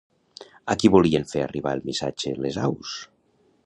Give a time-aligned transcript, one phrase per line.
[0.73, 3.01] A qui volien fer arribar el missatge les aus?